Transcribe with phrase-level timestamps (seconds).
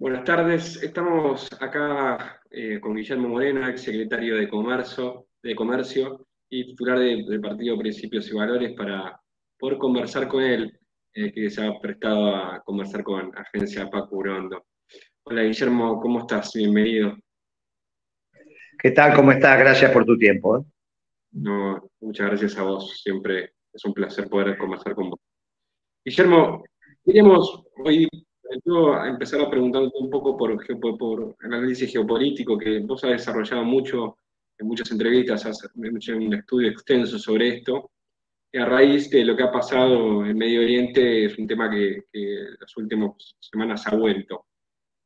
[0.00, 6.68] Buenas tardes, estamos acá eh, con Guillermo Moreno, ex secretario de Comercio, de Comercio y
[6.68, 9.20] titular del Partido Principios y Valores para
[9.58, 10.80] poder conversar con él,
[11.12, 14.64] eh, que se ha prestado a conversar con Agencia Paco Urondo.
[15.24, 16.54] Hola Guillermo, ¿cómo estás?
[16.54, 17.18] Bienvenido.
[18.78, 19.14] ¿Qué tal?
[19.14, 19.58] ¿Cómo estás?
[19.58, 20.60] Gracias por tu tiempo.
[20.60, 20.64] ¿eh?
[21.32, 25.20] No, muchas gracias a vos, siempre es un placer poder conversar con vos.
[26.02, 26.64] Guillermo,
[27.04, 28.08] queríamos hoy
[28.64, 30.56] yo empezar a preguntarte un poco por,
[30.98, 34.16] por, el análisis geopolítico que vos has desarrollado mucho
[34.58, 37.90] en muchas entrevistas, has hecho un estudio extenso sobre esto.
[38.52, 42.04] Y a raíz de lo que ha pasado en Medio Oriente, es un tema que,
[42.12, 44.46] que las últimas semanas ha vuelto.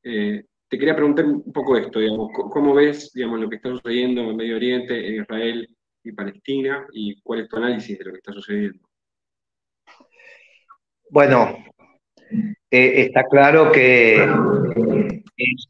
[0.03, 4.23] Eh, te quería preguntar un poco esto, digamos, ¿cómo ves digamos, lo que está sucediendo
[4.23, 5.69] en Medio Oriente, en Israel
[6.03, 8.89] y Palestina, y cuál es tu análisis de lo que está sucediendo?
[11.11, 11.57] Bueno,
[12.71, 14.17] eh, está claro que
[15.37, 15.69] es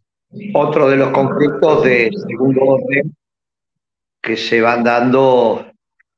[0.52, 3.14] otro de los conflictos de segundo orden
[4.20, 5.66] que se van dando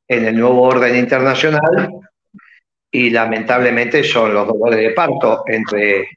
[0.09, 1.91] en el nuevo orden internacional
[2.91, 6.09] y lamentablemente son los dolores de parto entre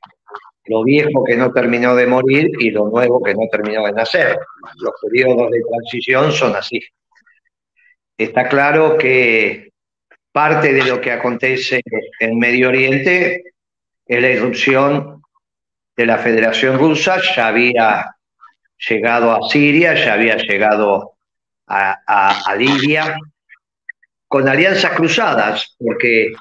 [0.66, 4.38] lo viejo que no terminó de morir y lo nuevo que no terminó de nacer.
[4.78, 6.80] Los periodos de transición son así.
[8.16, 9.72] Está claro que
[10.32, 11.82] parte de lo que acontece
[12.20, 13.44] en Medio Oriente
[14.10, 15.22] es la irrupción
[15.96, 18.16] de la Federación Rusa, ya había
[18.90, 21.14] llegado a Siria, ya había llegado
[21.68, 23.16] a, Libia,
[24.28, 26.34] con alianzas cruzadas, porque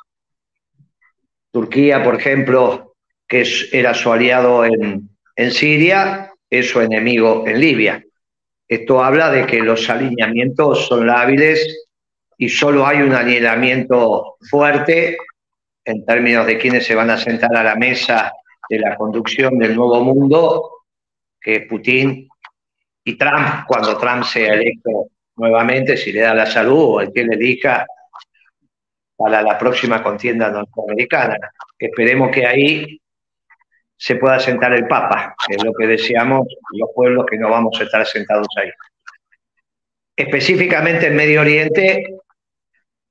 [1.53, 2.95] Turquía, por ejemplo,
[3.27, 8.03] que era su aliado en, en Siria, es su enemigo en Libia.
[8.67, 11.87] Esto habla de que los alineamientos son lábiles
[12.39, 15.19] y solo hay un alineamiento fuerte
[15.89, 18.33] en términos de quiénes se van a sentar a la mesa
[18.69, 20.83] de la conducción del nuevo mundo,
[21.41, 22.29] que Putin
[23.05, 27.25] y Trump, cuando Trump sea electo nuevamente, si le da la salud o el que
[27.25, 27.87] le diga
[29.17, 31.39] para la próxima contienda norteamericana.
[31.79, 33.01] Esperemos que ahí
[33.97, 37.81] se pueda sentar el Papa, que es lo que deseamos los pueblos que no vamos
[37.81, 38.71] a estar sentados ahí.
[40.15, 42.05] Específicamente en Medio Oriente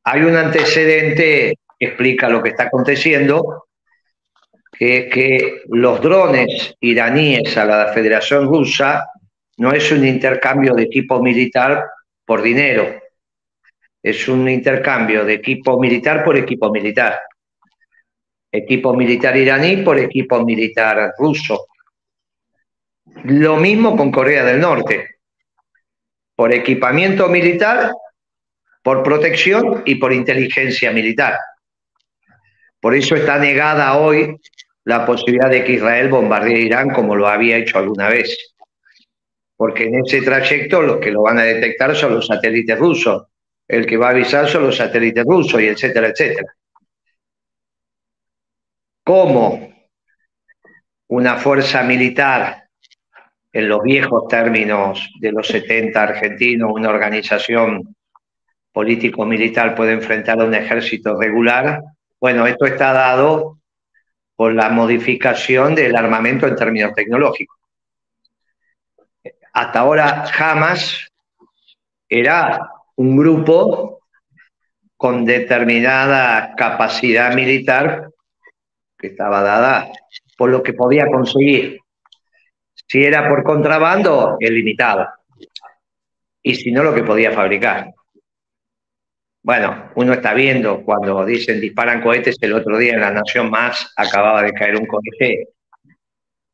[0.04, 3.68] hay un antecedente explica lo que está aconteciendo,
[4.72, 9.08] que, que los drones iraníes a la Federación Rusa
[9.58, 11.86] no es un intercambio de equipo militar
[12.26, 13.02] por dinero,
[14.04, 17.20] es un intercambio de equipo militar por equipo militar.
[18.50, 21.68] Equipo militar iraní por equipo militar ruso.
[23.26, 25.18] Lo mismo con Corea del Norte.
[26.36, 27.92] Por equipamiento militar,
[28.82, 31.38] por protección y por inteligencia militar.
[32.80, 34.40] Por eso está negada hoy
[34.84, 38.56] la posibilidad de que Israel bombardee Irán como lo había hecho alguna vez.
[39.56, 43.24] Porque en ese trayecto los que lo van a detectar son los satélites rusos.
[43.68, 46.54] El que va a avisar son los satélites rusos y etcétera, etcétera.
[49.04, 49.74] ¿Cómo
[51.08, 52.64] una fuerza militar,
[53.52, 57.96] en los viejos términos de los 70 argentinos, una organización
[58.72, 61.82] político-militar puede enfrentar a un ejército regular?
[62.20, 63.60] Bueno, esto está dado
[64.36, 67.58] por la modificación del armamento en términos tecnológicos.
[69.54, 71.08] Hasta ahora Hamas
[72.10, 74.00] era un grupo
[74.96, 78.10] con determinada capacidad militar
[78.98, 79.92] que estaba dada
[80.38, 81.80] por lo que podía conseguir.
[82.88, 85.08] Si era por contrabando, es limitado.
[86.42, 87.94] Y si no, lo que podía fabricar.
[89.48, 93.94] Bueno, uno está viendo cuando dicen disparan cohetes, el otro día en La Nación Más
[93.96, 95.48] acababa de caer un cohete.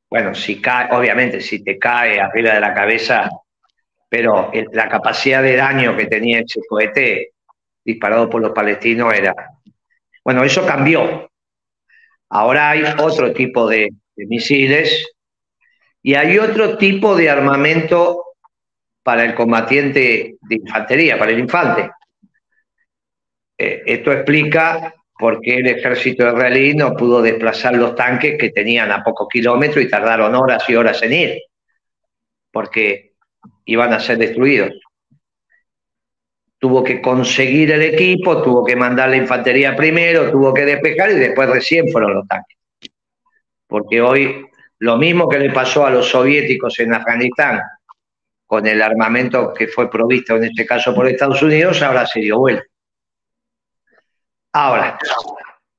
[0.08, 3.31] Bueno, si cae, obviamente, si te cae arriba de la cabeza,
[4.08, 7.31] pero la capacidad de daño que tenía ese cohete
[7.84, 9.34] disparado por los palestinos era.
[10.24, 11.31] Bueno, eso cambió.
[12.30, 15.16] Ahora hay otro tipo de misiles
[16.04, 18.24] y hay otro tipo de armamento
[19.01, 21.89] para el combatiente de infantería, para el infante.
[23.57, 28.91] Eh, esto explica por qué el ejército israelí no pudo desplazar los tanques que tenían
[28.91, 31.41] a pocos kilómetros y tardaron horas y horas en ir,
[32.51, 33.13] porque
[33.65, 34.73] iban a ser destruidos.
[36.57, 41.15] Tuvo que conseguir el equipo, tuvo que mandar la infantería primero, tuvo que despejar y
[41.15, 42.57] después recién fueron los tanques.
[43.67, 44.45] Porque hoy
[44.79, 47.61] lo mismo que le pasó a los soviéticos en Afganistán
[48.45, 52.39] con el armamento que fue provisto en este caso por Estados Unidos, ahora se dio
[52.39, 52.65] vuelta.
[54.53, 54.97] Ahora,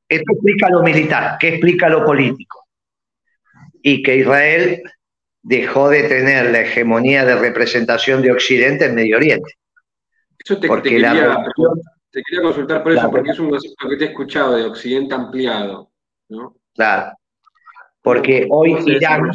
[0.08, 2.64] esto explica lo militar, ¿qué explica lo político?
[3.86, 4.82] y que Israel
[5.42, 9.52] dejó de tener la hegemonía de representación de Occidente en Medio Oriente.
[10.38, 11.36] Eso te, quería,
[12.42, 15.90] consultar por eso, porque es un concepto que te he escuchado de Occidente ampliado,
[16.30, 16.56] ¿no?
[16.74, 17.12] Claro.
[18.00, 19.30] Porque hoy Irán,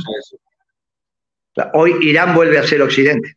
[1.74, 3.36] hoy Irán vuelve a ser Occidente.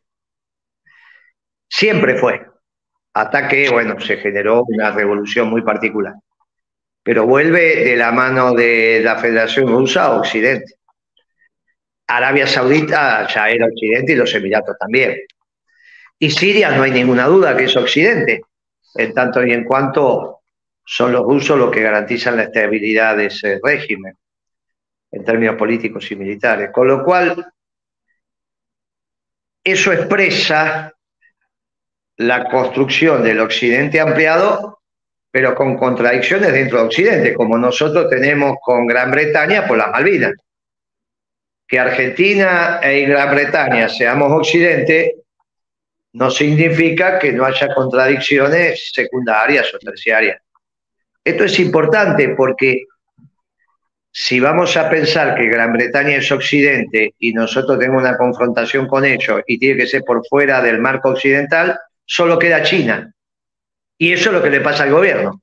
[1.69, 2.47] Siempre fue.
[3.15, 6.15] Hasta que, bueno, se generó una revolución muy particular.
[7.03, 10.75] Pero vuelve de la mano de la Federación Rusa a Occidente.
[12.07, 15.19] Arabia Saudita ya era Occidente y los Emiratos también.
[16.19, 18.43] Y Siria no hay ninguna duda que es Occidente,
[18.95, 20.43] en tanto y en cuanto
[20.85, 24.17] son los rusos los que garantizan la estabilidad de ese régimen
[25.11, 26.71] en términos políticos y militares.
[26.73, 27.45] Con lo cual,
[29.65, 30.93] eso expresa
[32.17, 34.81] la construcción del Occidente ampliado,
[35.31, 40.33] pero con contradicciones dentro de Occidente, como nosotros tenemos con Gran Bretaña por las Malvinas.
[41.67, 45.23] Que Argentina e Gran Bretaña seamos Occidente
[46.15, 50.43] no significa que no haya contradicciones secundarias o terciarias.
[51.25, 52.83] Esto es importante porque
[54.11, 59.07] si vamos a pensar que Gran Bretaña es occidente y nosotros tenemos una confrontación con
[59.07, 63.13] ellos y tiene que ser por fuera del marco occidental, solo queda China.
[63.99, 65.43] Y eso es lo que le pasa al gobierno.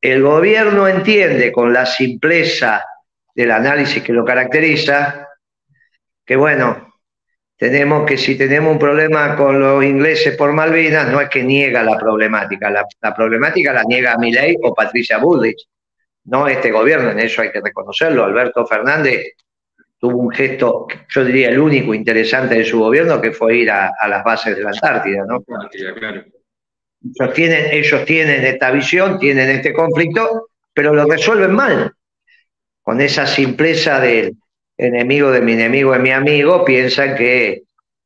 [0.00, 2.84] El gobierno entiende con la simpleza
[3.34, 5.28] del análisis que lo caracteriza
[6.24, 6.94] que, bueno,
[7.56, 11.82] tenemos que si tenemos un problema con los ingleses por Malvinas, no es que niega
[11.82, 15.66] la problemática, la, problemática la niega Milei o Patricia Bullrich
[16.24, 18.24] no este gobierno, en eso hay que reconocerlo.
[18.24, 19.34] Alberto Fernández
[19.98, 23.92] tuvo un gesto, yo diría el único interesante de su gobierno, que fue ir a,
[24.08, 25.42] las bases de la Antártida, ¿no?
[27.02, 31.92] Ellos tienen, ellos tienen esta visión, tienen este conflicto, pero lo resuelven mal.
[32.82, 34.36] Con esa simpleza del
[34.76, 37.62] enemigo de mi enemigo es mi amigo, piensan que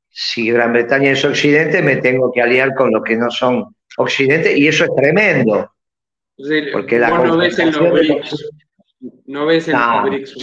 [0.09, 4.57] si Gran Bretaña es occidente, me tengo que aliar con los que no son occidente,
[4.57, 5.73] y eso es tremendo.
[6.73, 8.51] Porque la no ves en los BRICS.
[9.27, 10.37] No ves en los BRICS.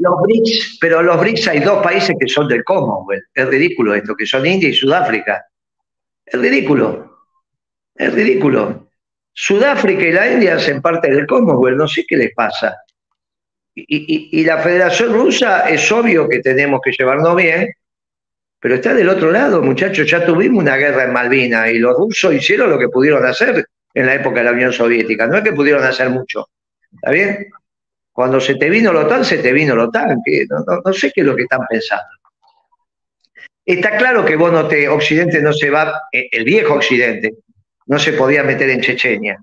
[0.00, 3.24] Los BRICS, pero los BRICS hay dos países que son del Commonwealth.
[3.34, 5.44] Es ridículo esto, que son India y Sudáfrica.
[6.26, 7.18] Es ridículo.
[7.94, 8.90] Es ridículo.
[9.32, 12.76] Sudáfrica y la India hacen parte del Commonwealth, no sé qué les pasa.
[13.74, 17.72] Y, y, la Federación Rusa es obvio que tenemos que llevarnos bien,
[18.60, 20.10] pero está del otro lado, muchachos.
[20.10, 23.64] Ya tuvimos una guerra en Malvinas y los rusos hicieron lo que pudieron hacer
[23.94, 25.28] en la época de la Unión Soviética.
[25.28, 26.48] No es que pudieron hacer mucho.
[26.92, 27.48] ¿Está bien?
[28.18, 30.20] Cuando se te vino lo OTAN, se te vino lo OTAN.
[30.24, 32.08] Que no, sé qué es lo que están pensando.
[33.64, 37.36] Está claro que vos no te, Occidente no se va, eh, el viejo Occidente,
[37.86, 39.38] no se podía meter en Chechenia.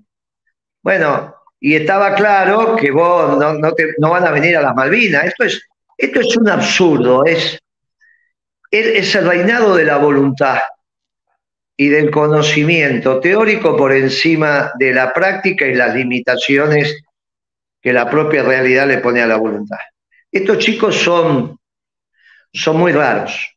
[0.82, 5.24] Bueno, y estaba claro que vos no, no, van a venir a las Malvinas.
[5.24, 5.62] Esto es,
[5.96, 7.58] esto es un absurdo, es,
[8.70, 10.58] es el reinado de la voluntad
[11.78, 17.05] y del conocimiento teórico por encima de la práctica y las limitaciones
[17.86, 19.78] que la propia realidad le pone a la voluntad.
[20.32, 21.56] Estos chicos son,
[22.52, 23.56] son muy raros.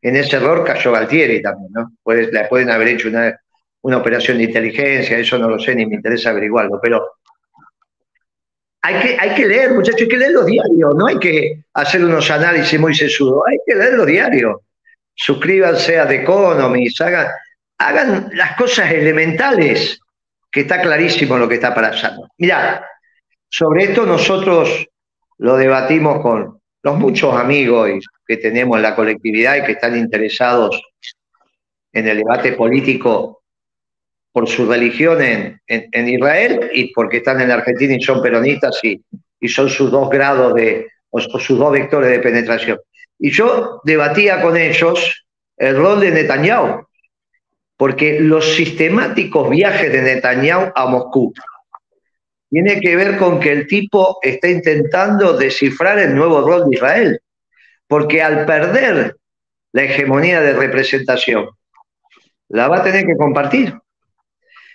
[0.00, 1.90] En ese error cayó Galtieri también, ¿no?
[2.06, 3.36] le pueden haber hecho una,
[3.80, 7.16] una operación de inteligencia, eso no lo sé ni me interesa averiguarlo, pero
[8.82, 12.04] hay que, hay que leer, muchachos, hay que leer los diarios, no hay que hacer
[12.04, 14.60] unos análisis muy sesudos, hay que leer los diarios
[15.16, 17.26] suscríbanse a The Economist, hagan,
[17.78, 19.98] hagan las cosas elementales,
[20.52, 22.28] que está clarísimo lo que está pasando.
[22.38, 22.84] Mirá,
[23.48, 24.86] sobre esto nosotros
[25.38, 30.80] lo debatimos con los muchos amigos que tenemos en la colectividad y que están interesados
[31.92, 33.42] en el debate político
[34.32, 39.00] por su religión en, Israel y porque están en Argentina y son peronistas y,
[39.48, 42.78] son sus dos grados de, o sus dos vectores de penetración.
[43.18, 45.24] Y yo debatía con ellos
[45.56, 46.86] el rol de Netanyahu,
[47.76, 51.32] porque los sistemáticos viajes de Netanyahu a Moscú
[52.54, 57.20] tiene que ver con que el tipo está intentando descifrar el nuevo rol de Israel,
[57.88, 59.16] porque al perder
[59.72, 61.48] la hegemonía de representación,
[62.50, 63.74] la va a tener que compartir.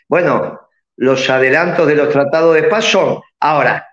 [0.09, 0.59] Bueno,
[0.97, 3.87] los adelantos de los tratados de paz son, ahora,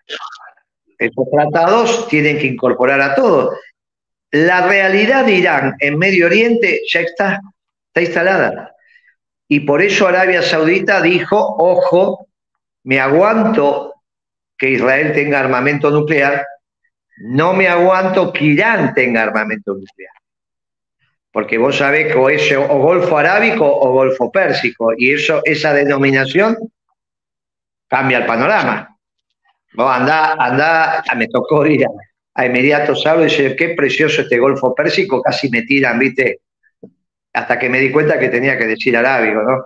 [0.98, 3.56] estos tratados tienen que incorporar a todos.
[4.32, 7.40] La realidad de Irán en Medio Oriente ya está,
[7.86, 8.74] está instalada.
[9.46, 12.25] Y por eso Arabia Saudita dijo, ojo,
[12.86, 13.94] me aguanto
[14.56, 16.46] que Israel tenga armamento nuclear,
[17.18, 20.12] no me aguanto que Irán tenga armamento nuclear.
[21.32, 26.56] Porque vos sabés que es o Golfo Arábico o Golfo Pérsico, y eso, esa denominación
[27.88, 28.96] cambia el panorama.
[29.74, 31.84] Vos andá, andá, me tocó ir
[32.34, 36.42] a Emiratos Árabes y dice, qué precioso este Golfo Pérsico, casi me tiran, ¿viste?
[37.32, 39.64] Hasta que me di cuenta que tenía que decir arábigo, ¿no?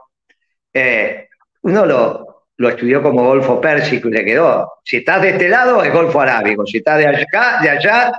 [0.72, 1.28] Eh,
[1.62, 2.29] uno lo,
[2.60, 4.70] lo estudió como Golfo Pérsico y le quedó.
[4.84, 8.12] Si estás de este lado es Golfo Arábigo, si estás de acá, de allá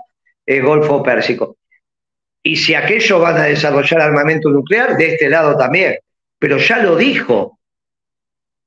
[0.44, 1.58] es Golfo Pérsico.
[2.42, 5.96] Y si aquellos van a desarrollar armamento nuclear, de este lado también.
[6.40, 7.60] Pero ya lo dijo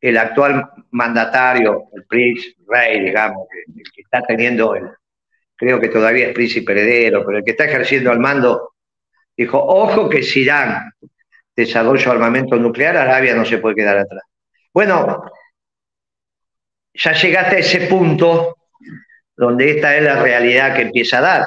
[0.01, 4.77] el actual mandatario, el príncipe, rey, digamos, el que está teniendo,
[5.57, 8.75] creo que todavía es príncipe heredero, pero el que está ejerciendo al mando,
[9.37, 10.93] dijo, ojo que si Irán
[11.57, 14.23] desarrolla armamento nuclear, Arabia no se puede quedar atrás.
[14.73, 15.25] Bueno,
[16.95, 18.57] ya llegaste a ese punto
[19.37, 21.47] donde esta es la realidad que empieza a dar.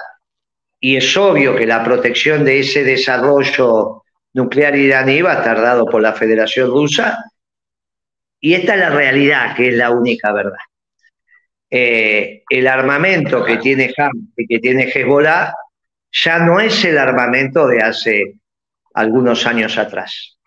[0.79, 5.85] Y es obvio que la protección de ese desarrollo nuclear iraní va a estar dado
[5.85, 7.23] por la Federación Rusa.
[8.39, 10.59] Y esta es la realidad, que es la única verdad.
[11.69, 15.53] Eh, el armamento que tiene Ham y que tiene Hezbollah
[16.11, 18.35] ya no es el armamento de hace
[18.93, 20.37] algunos años atrás.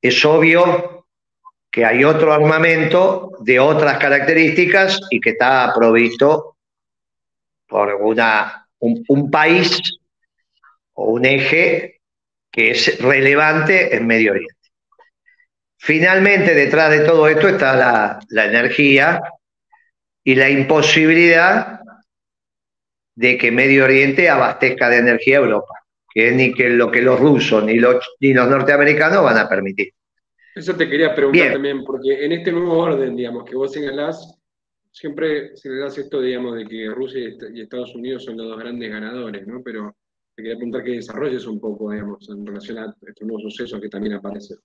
[0.00, 0.97] Es obvio
[1.70, 6.56] que hay otro armamento de otras características y que está provisto
[7.66, 9.78] por una, un, país
[10.94, 12.00] o un eje
[12.50, 14.54] que es relevante en Medio Oriente.
[15.76, 19.20] Finalmente, detrás de todo esto está la, la energía
[20.24, 21.80] y la imposibilidad
[23.14, 25.74] de que Medio Oriente abastezca de energía a Europa,
[26.12, 29.48] que es ni que lo que los rusos ni los, ni los norteamericanos van a
[29.48, 29.92] permitir.
[30.58, 34.36] Eso te quería preguntar también, porque en este nuevo orden, digamos, que vos señalás,
[34.90, 39.46] siempre señalás esto, digamos, de que Rusia y Estados Unidos son los dos grandes ganadores,
[39.46, 39.62] ¿no?
[39.62, 39.94] Pero
[40.34, 43.88] te quería preguntar que desarrolles un poco, digamos, en relación a estos nuevos sucesos que
[43.88, 44.56] también aparecen.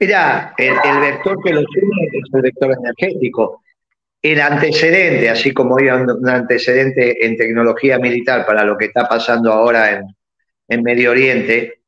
[0.00, 3.62] Mira, el, el vector que lo tiene es el vector energético.
[4.22, 9.52] El antecedente, así como hay un antecedente en tecnología militar para lo que está pasando
[9.52, 10.04] ahora en,
[10.68, 11.82] en Medio Oriente,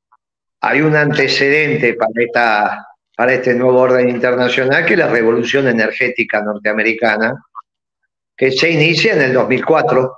[0.60, 2.86] hay un antecedente para, esta,
[3.16, 7.34] para este nuevo orden internacional que es la revolución energética norteamericana,
[8.36, 10.12] que se inicia en el 2004,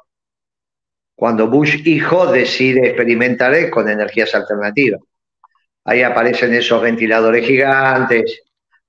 [1.15, 5.01] cuando Bush hijo decide experimentar con energías alternativas.
[5.85, 8.43] Ahí aparecen esos ventiladores gigantes,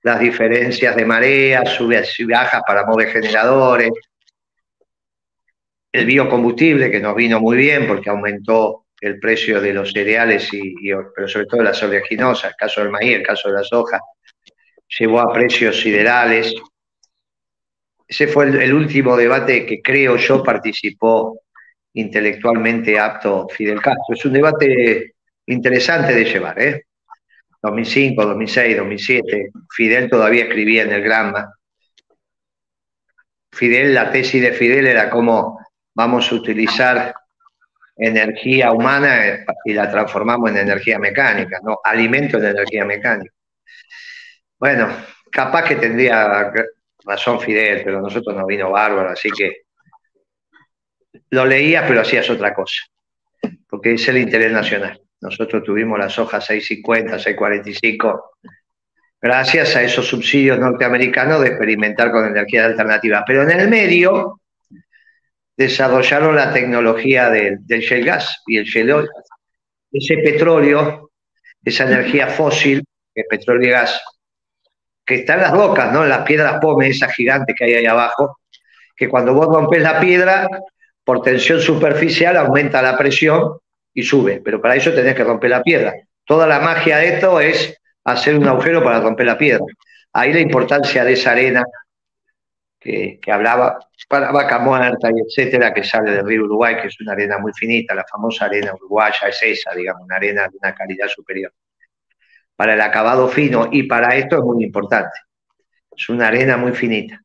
[0.03, 3.91] las diferencias de marea, subidas y bajas para mover generadores,
[5.91, 10.75] el biocombustible que nos vino muy bien porque aumentó el precio de los cereales, y,
[11.15, 13.99] pero sobre todo las oleaginosas, el caso del maíz, el caso de la soja,
[14.99, 16.53] llevó a precios siderales.
[18.07, 21.41] Ese fue el, último debate que creo yo participó
[21.93, 24.13] intelectualmente apto Fidel Castro.
[24.13, 25.15] Es un debate
[25.47, 26.85] interesante de llevar, ¿eh?
[27.63, 31.53] 2005, 2006, 2007, Fidel todavía escribía en el Granma.
[33.51, 35.59] Fidel, la tesis de Fidel era cómo
[35.93, 37.13] vamos a utilizar
[38.01, 41.79] energía humana y la transformamos en energía mecánica, ¿no?
[41.83, 43.31] Alimento en energía mecánica.
[44.57, 44.89] Bueno,
[45.31, 46.51] capaz que tendría
[47.05, 49.61] razón Fidel, pero nosotros nos vino bárbaro, así que
[51.29, 52.85] lo leías, pero hacías otra cosa,
[53.69, 54.99] porque es el interés nacional.
[55.21, 58.37] Nosotros tuvimos las hojas 650, 645,
[59.21, 63.23] gracias a esos subsidios norteamericanos de experimentar con energías alternativas.
[63.27, 64.40] Pero en el medio,
[65.61, 69.09] desarrollaron la tecnología del, shale gas y el shale oil.
[69.91, 71.11] Ese petróleo,
[71.63, 74.01] esa energía fósil, el petróleo y gas,
[75.05, 76.03] que está en las rocas, ¿no?
[76.03, 78.37] En las piedras pómez, esas gigantes que hay ahí abajo,
[78.95, 80.47] que cuando vos rompes la piedra,
[81.03, 83.57] por tensión superficial aumenta la presión
[83.93, 85.93] y sube, pero para eso tenés que romper la piedra.
[86.25, 89.65] Toda la magia de esto es hacer un agujero para romper la piedra.
[90.13, 91.63] Ahí la importancia de esa arena
[92.81, 93.77] que, hablaba
[94.09, 97.53] para vaca muerta y etcétera, que sale del río Uruguay, que es una arena muy
[97.53, 101.53] finita, la famosa arena uruguaya es esa, digamos, una arena de una calidad superior.
[102.55, 105.17] Para el acabado fino y para esto es muy importante.
[105.95, 107.21] Es una arena muy finita.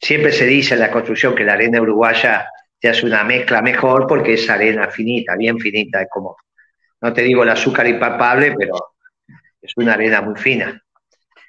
[0.00, 2.48] Siempre se dice en la construcción que la arena uruguaya
[2.80, 6.36] te hace una mezcla mejor porque es arena finita, bien finita, es como,
[7.00, 8.94] no te digo el azúcar impalpable, pero
[9.60, 10.82] es una arena muy fina,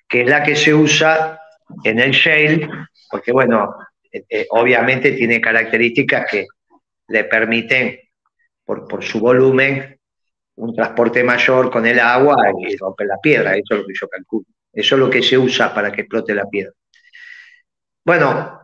[0.07, 1.39] que es la que se usa
[1.83, 2.67] en el shale,
[3.09, 3.75] porque bueno,
[4.11, 6.45] eh, eh, obviamente tiene características que
[7.07, 7.99] le permiten,
[8.65, 9.99] por, su volumen,
[10.55, 14.07] un transporte mayor con el agua y romper la piedra, eso es lo que yo
[14.07, 14.45] calculo.
[14.71, 16.71] Eso es lo que se usa para que explote la piedra.
[18.05, 18.59] Bueno,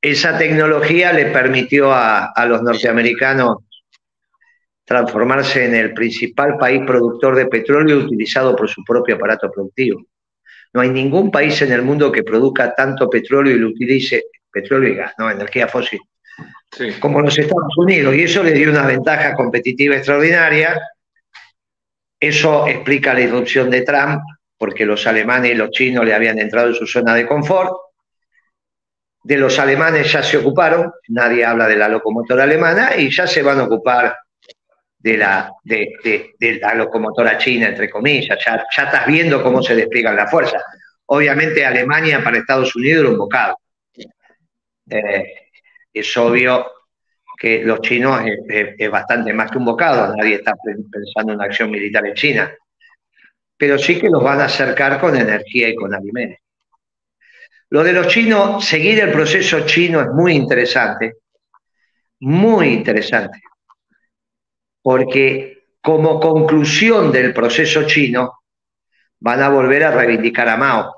[0.00, 3.56] esa tecnología le permitió a los norteamericanos
[4.88, 10.02] transformarse en el principal país productor de petróleo utilizado por su propio aparato productivo.
[10.72, 14.92] No hay ningún país en el mundo que produzca tanto petróleo y lo utilice, petróleo
[14.92, 16.00] y gas, no, energía fósil,
[17.00, 20.80] como los Estados Unidos, y eso le dio una ventaja competitiva extraordinaria.
[22.20, 24.20] Eso explica la irrupción de Trump,
[24.56, 27.72] porque los alemanes y los chinos le habían entrado en su zona de confort.
[29.22, 33.42] De los alemanes ya se ocuparon, nadie habla de la locomotora alemana, y ya se
[33.42, 34.16] van a ocupar
[34.98, 38.38] de la, de, la locomotora china, entre comillas.
[38.44, 40.62] Ya, ya estás viendo cómo se despliegan las fuerzas.
[41.06, 43.56] Obviamente Alemania para Estados Unidos era un bocado.
[44.90, 45.48] Eh,
[45.92, 46.66] es obvio
[47.38, 51.70] que los chinos es, bastante más que un bocado, nadie está pensando en una acción
[51.70, 52.52] militar en China,
[53.56, 56.40] pero sí que los van a acercar con energía y con alimentos.
[57.70, 61.14] Lo de los chinos, seguir el proceso chino es muy interesante,
[62.20, 63.40] muy interesante,
[64.88, 68.38] porque como conclusión del proceso chino
[69.20, 70.94] van a volver a reivindicar a Mao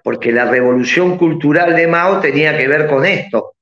[0.00, 3.54] porque la revolución cultural de Mao tenía que ver con esto.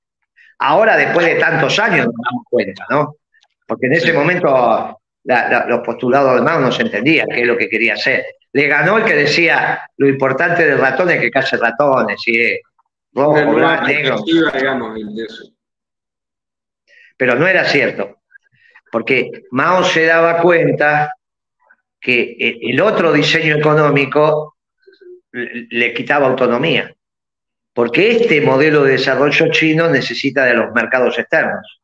[0.59, 3.15] Ahora, después de tantos años, nos damos cuenta, ¿no?
[3.67, 7.71] Porque en ese momento los postulados de Mao no se entendían qué es lo que
[7.71, 8.27] quería hacer.
[8.53, 12.61] Le ganó el que decía lo importante del ratón es que case ratones, y es
[13.15, 14.17] rojo, blanco, negro.
[17.17, 18.22] Pero no era cierto,
[18.93, 21.15] porque Mao se daba cuenta
[21.99, 24.59] que el otro diseño económico
[25.33, 26.95] le quitaba autonomía,
[27.73, 31.81] porque este modelo de desarrollo chino necesita de los mercados externos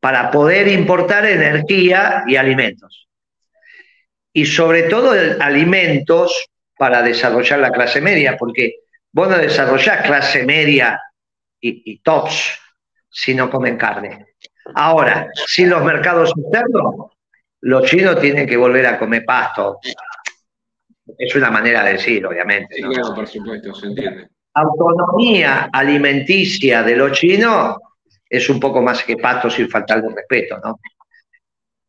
[0.00, 3.06] para poder importar energía y alimentos.
[4.32, 6.46] Y sobre todo alimentos
[6.78, 8.76] para desarrollar la clase media, porque
[9.12, 10.98] vos no desarrollás clase media
[11.60, 12.58] y, y tops
[13.10, 14.33] si no comen carne.
[14.74, 17.12] Ahora, sin los mercados externos,
[17.60, 19.78] los chinos tienen que volver a comer pasto,
[21.18, 22.76] es una manera de decir, obviamente.
[22.76, 24.28] Sí, claro, por supuesto, se entiende.
[24.54, 27.76] Autonomía alimenticia de los chinos
[28.28, 30.78] es un poco más que pato sin faltar de respeto, ¿no?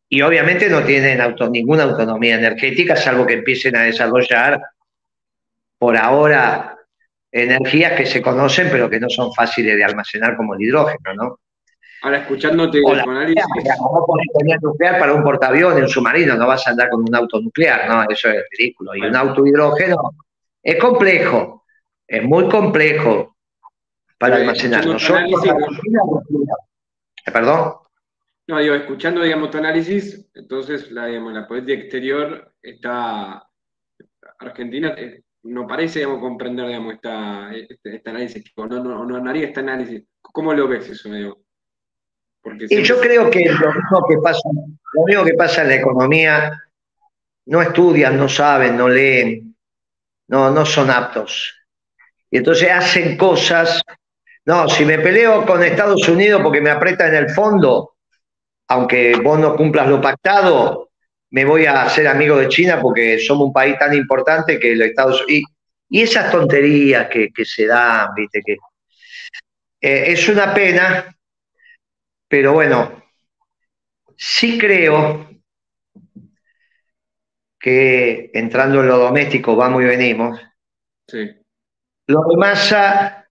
[0.08, 4.60] Y obviamente no tienen ninguna autonomía energética, salvo que empiecen a desarrollar
[5.78, 6.76] por ahora
[7.30, 11.40] energías que se conocen, pero que no son fáciles de almacenar como el hidrógeno, ¿no?
[12.02, 13.42] Ahora, escuchándote el análisis.
[13.78, 17.40] No poner nuclear para un portaaviones, un submarino, no vas a andar con un auto
[17.40, 18.04] nuclear, ¿no?
[18.08, 18.94] Eso es ridículo.
[18.94, 20.14] Y un auto hidrógeno
[20.62, 21.64] es complejo,
[22.06, 23.36] es muy complejo
[24.18, 24.84] para almacenar.
[27.32, 27.74] ¿Perdón?
[28.48, 33.48] No, digo, escuchando, digamos, tu análisis, entonces la, digamos, la política exterior está.
[34.38, 39.46] Argentina eh, no parece, digamos, comprender, digamos, esta, este, este análisis, no, no, no, haría
[39.46, 40.04] este análisis.
[40.20, 41.08] ¿Cómo lo ves eso,
[42.68, 44.40] Y yo creo que lo único que pasa,
[44.94, 46.62] lo único que pasa en la economía,
[47.46, 49.56] no estudian, no saben, no leen,
[50.28, 51.54] no, no son aptos.
[52.30, 53.82] Y entonces hacen cosas.
[54.44, 57.94] No, si me peleo con Estados Unidos porque me aprieta en el fondo,
[58.68, 60.90] aunque vos no cumplas lo pactado,
[61.30, 64.88] me voy a hacer amigo de China porque somos un país tan importante que los
[64.88, 65.50] Estados Unidos.
[65.88, 68.54] Y, esas tonterías que, se dan, viste, que
[69.80, 71.15] eh, es una pena
[72.28, 73.02] pero bueno,
[74.16, 75.28] sí creo
[77.58, 80.40] que entrando en lo doméstico vamos y venimos.
[81.06, 81.36] Sí.
[82.06, 83.28] Lo de Massa,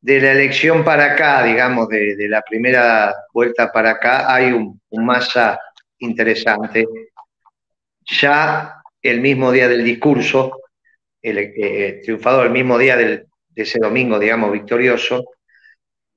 [0.00, 5.58] de la elección para acá, digamos, de, la primera vuelta para acá, hay un, masa
[5.98, 6.86] interesante.
[8.04, 10.62] Ya el mismo día del discurso,
[11.22, 15.24] el, eh, triunfador el mismo día de ese domingo, digamos, victorioso,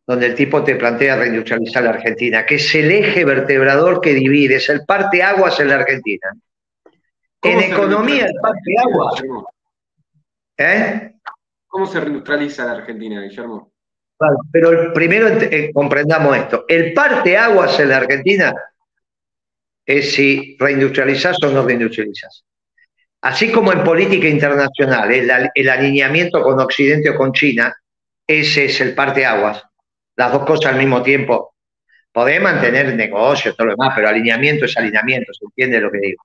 [0.09, 4.55] donde el tipo te plantea reindustrializar la Argentina, que es el eje vertebrador que divide,
[4.55, 6.31] es el parte aguas en la Argentina.
[7.43, 9.21] En economía, el parte aguas.
[10.57, 11.11] ¿Eh?
[11.67, 13.71] ¿Cómo se reindustrializa la Argentina, Guillermo?
[14.51, 16.65] pero primero eh, comprendamos esto.
[16.67, 18.51] El parte aguas en la Argentina
[19.85, 22.45] es si reindustrializas o no reindustrializas.
[23.21, 27.75] Así como en política internacional, el, el alineamiento con Occidente o con China,
[28.25, 29.68] ese es el parte aguas
[30.19, 31.55] las dos cosas al mismo tiempo.
[32.11, 36.23] Podés mantener negocio, todo lo demás, pero alineamiento es alineamiento, ¿se entiende lo que digo?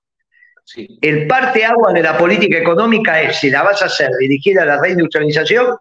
[1.01, 4.65] El parte agua de la política económica es si la vas a hacer dirigida a
[4.65, 5.77] la reindustrialización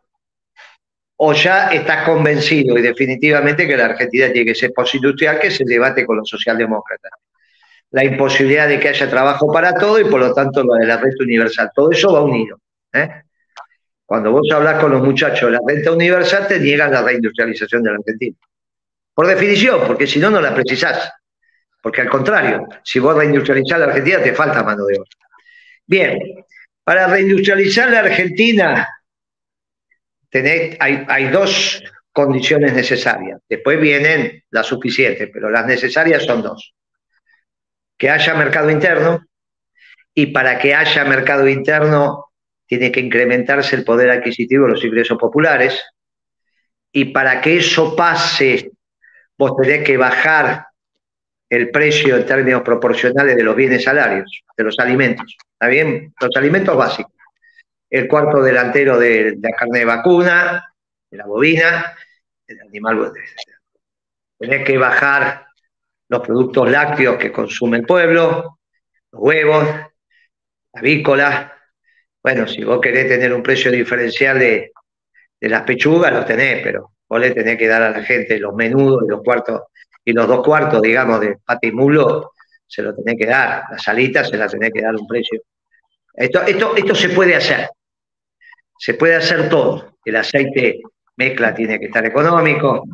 [1.16, 5.64] o ya estás convencido y definitivamente que la Argentina tiene que ser postindustrial, que se
[5.64, 7.11] debate con los socialdemócratas.
[7.90, 10.98] La imposibilidad de que haya trabajo para todo y por lo tanto lo de la
[10.98, 11.70] renta universal.
[11.74, 12.61] Todo eso va unido.
[12.92, 13.23] ¿eh?
[14.06, 17.90] Cuando vos hablas con los muchachos de la renta universal, te niegan la reindustrialización de
[17.90, 18.36] la Argentina.
[19.14, 21.10] Por definición, porque si no, no la precisás.
[21.80, 25.08] Porque al contrario, si vos reindustrializás la Argentina, te falta mano de obra.
[25.86, 26.18] Bien,
[26.82, 28.88] para reindustrializar la Argentina,
[30.80, 33.40] hay, dos, condiciones necesarias.
[33.48, 36.74] Después vienen las suficientes, pero las necesarias son dos.
[37.98, 39.26] Que haya mercado interno
[40.14, 42.23] y para que haya mercado interno
[42.66, 45.83] tiene que incrementarse el poder adquisitivo de los ingresos populares
[46.92, 48.70] y para que eso pase
[49.37, 50.66] vos tenés que bajar
[51.48, 55.37] el precio en términos proporcionales de los bienes salarios, de los alimentos.
[55.53, 56.14] ¿Está bien?
[56.20, 57.12] Los alimentos básicos.
[57.90, 60.74] El cuarto delantero de, la carne de vacuna,
[61.11, 61.96] de la bovina,
[62.46, 63.12] del animal.
[64.38, 65.46] Tenés que bajar
[66.09, 68.59] los productos lácteos que consume el pueblo,
[69.12, 69.68] los huevos,
[70.72, 71.53] avícolas.
[72.24, 74.72] Bueno, si vos querés tener un precio diferencial de,
[75.38, 78.54] de las pechugas, los tenés, pero vos le tenés que dar a la gente los
[78.54, 79.60] menudos y los cuartos
[80.02, 82.32] y los dos cuartos, digamos, de pata y mulo,
[82.66, 83.64] se lo tenés que dar.
[83.70, 85.42] Las salitas se las tenés que dar un precio.
[86.14, 87.68] Esto, esto, esto se puede hacer.
[88.78, 89.98] Se puede hacer todo.
[90.04, 90.80] El aceite
[91.16, 92.84] mezcla tiene que estar económico,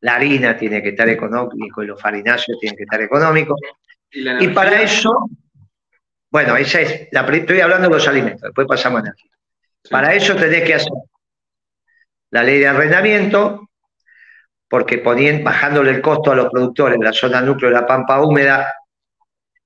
[0.00, 3.58] la harina tiene que estar económico y los farináceos tienen que estar económicos.
[4.10, 5.28] Y, para eso,
[6.32, 9.30] bueno, esa es, la, estoy hablando de los alimentos, después pasamos a energía.
[9.90, 10.92] Para eso tenés que hacer
[12.30, 13.68] la ley de arrendamiento,
[14.66, 18.72] porque bajándole el costo a los productores en la zona núcleo de la pampa húmeda,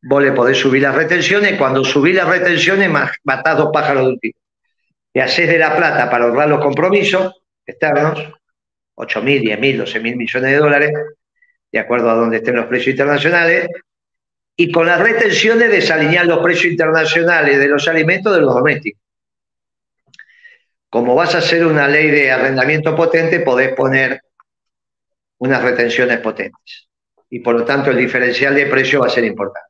[0.02, 2.90] vos le podés subir las retenciones, cuando subís las retenciones
[3.22, 4.38] matás dos pájaros de un tiro.
[5.14, 8.28] Y haces de la plata para ahorrar los compromisos externos,
[8.96, 10.92] 8 mil, 10 mil, 12 mil millones de dólares,
[11.70, 13.68] de acuerdo a donde estén los precios internacionales,
[14.56, 19.02] y con las retenciones desalinear los precios internacionales de los alimentos de los domésticos.
[20.88, 24.22] Como vas a hacer una ley de arrendamiento potente, podés poner
[25.38, 26.88] unas retenciones potentes.
[27.28, 29.68] Y por lo tanto el diferencial de precio va a ser importante.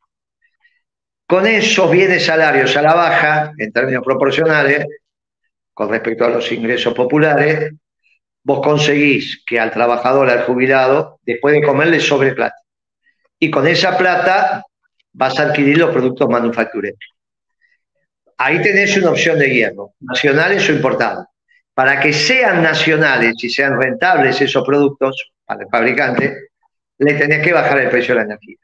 [1.27, 4.87] Con esos bienes salarios a la baja, en términos proporcionales,
[5.75, 7.73] con respecto a los ingresos populares,
[8.45, 12.57] vos conseguís que al trabajador, al jubilado, después de comerle sobre plata.
[13.41, 14.65] Y con esa plata
[15.17, 16.99] vas a adquirir los productos manufactureros.
[18.37, 21.25] Ahí tenés una opción de hierro, nacionales o importados.
[21.73, 26.49] Para que sean nacionales y sean rentables esos productos, para el fabricante,
[26.99, 28.57] le tenés que bajar el precio de la energía.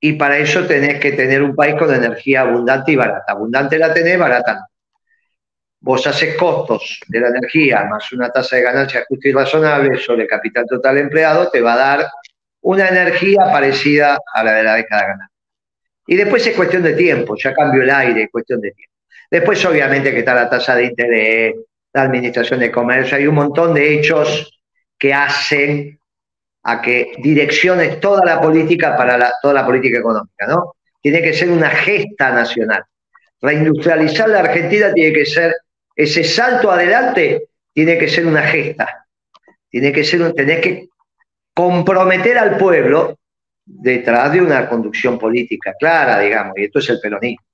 [0.00, 3.32] Y para eso tenés que tener un país con energía abundante y barata.
[3.32, 4.66] Abundante la tenés, barata no.
[5.80, 10.26] Vos haces costos de la energía más una tasa de ganancia justa y razonable sobre
[10.26, 12.06] capital total empleado, te va a dar
[12.60, 15.33] una energía parecida a la de la década ganada.
[16.06, 18.94] Y después es cuestión de tiempo, ya cambió el aire, es cuestión de tiempo.
[19.30, 21.54] Después obviamente que está la tasa de interés,
[21.92, 24.60] la administración de comercio, hay un montón de hechos
[24.98, 25.98] que hacen
[26.64, 30.74] a que direcciones toda la política para toda la política económica, ¿no?
[31.00, 32.82] Tiene que ser una gesta nacional.
[33.40, 35.54] Reindustrializar la Argentina tiene que ser,
[35.94, 39.06] ese salto adelante tiene que ser una gesta.
[39.68, 40.88] Tiene que ser, tenés que
[41.52, 43.18] comprometer al pueblo
[43.64, 47.44] detrás de una conducción política clara, digamos, y esto es el peronismo.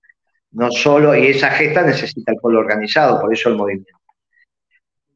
[0.52, 3.92] No solo, y esa gesta necesita el pueblo organizado, por eso el movimiento.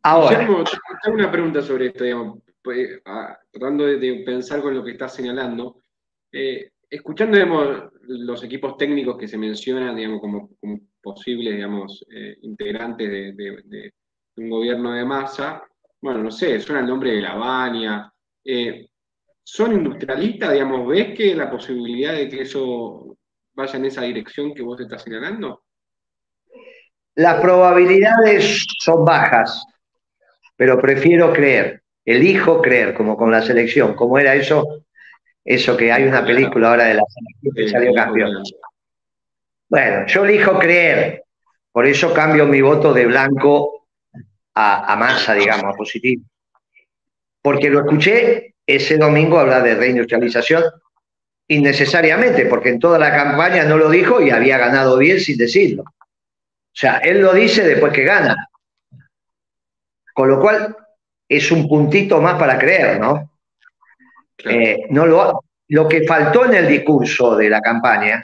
[0.03, 0.39] Ahora.
[0.39, 0.65] tengo
[1.13, 3.01] una pregunta sobre esto, digamos, pues,
[3.51, 5.83] tratando de, pensar con lo que estás señalando.
[6.31, 10.51] Eh, escuchando, digamos, los equipos técnicos que se mencionan, digamos, como,
[11.03, 13.93] posibles, digamos, eh, integrantes de,
[14.37, 15.63] un gobierno de masa,
[16.01, 18.13] bueno, no sé, suena el nombre de La
[18.45, 18.89] Eh,
[19.45, 20.89] ¿Son industrialistas, digamos?
[20.89, 23.17] ¿Ves que la posibilidad de que eso
[23.53, 25.63] vaya en esa dirección que vos estás señalando?
[27.15, 29.65] Las probabilidades son bajas
[30.57, 34.85] pero prefiero creer, elijo creer, como con la selección, como era eso,
[35.45, 38.43] eso que hay una película ahora de la selección que salió campeón.
[39.69, 41.25] Bueno, yo elijo creer,
[41.73, 43.89] por eso cambio mi voto de blanco
[44.55, 46.23] a, masa, digamos, a positivo.
[47.43, 50.65] Porque lo escuché ese domingo hablar de reindustrialización
[51.49, 55.83] innecesariamente, porque en toda la campaña no lo dijo y había ganado bien sin decirlo.
[55.83, 58.49] O sea, él lo dice después que gana.
[60.15, 60.77] Con lo cual
[61.29, 63.31] es un puntito más para creer, ¿no?
[64.45, 68.23] Eh, no lo, lo que faltó en el discurso de la campaña,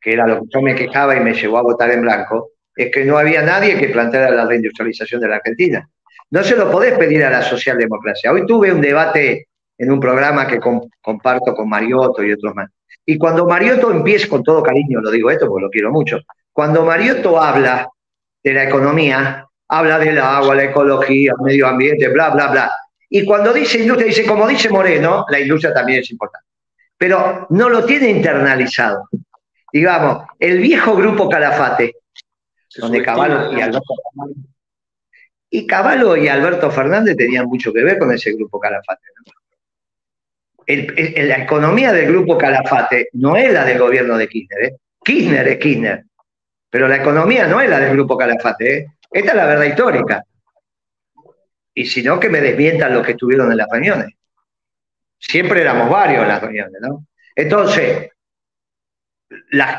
[0.00, 2.90] que era lo que yo me quejaba y me llevó a votar en blanco, es
[2.92, 5.88] que no había nadie que planteara la reindustrialización de la Argentina.
[6.30, 8.32] No se lo podés pedir a la socialdemocracia.
[8.32, 9.47] Hoy tuve un debate
[9.78, 10.58] en un programa que
[11.00, 12.68] comparto con Mariotto y otros más.
[13.06, 16.18] Y cuando Mariotto empieza, con todo cariño lo digo esto porque lo quiero mucho,
[16.52, 17.88] cuando Mariotto habla
[18.42, 22.70] de la economía, habla del agua, la ecología, el medio ambiente, bla, bla, bla.
[23.08, 26.46] Y cuando dice industria, dice, como dice Moreno, la industria también es importante.
[26.96, 29.08] Pero no lo tiene internalizado.
[29.72, 31.94] Digamos, el viejo grupo Calafate,
[32.76, 33.94] donde Caballo y Alberto
[35.50, 39.02] Y Caballo y Alberto Fernández tenían mucho que ver con ese grupo Calafate.
[40.68, 44.64] La economía del grupo Calafate no es la del gobierno de Kirchner.
[44.64, 44.76] ¿eh?
[45.02, 46.04] Kirchner es Kirchner.
[46.68, 48.76] Pero la economía no es la del grupo Calafate.
[48.76, 48.86] ¿eh?
[49.10, 50.24] Esta es la verdad histórica.
[51.72, 54.08] Y si no, que me desmientan los que estuvieron en las reuniones.
[55.18, 57.06] Siempre éramos varios en las reuniones, ¿no?
[57.34, 58.10] Entonces,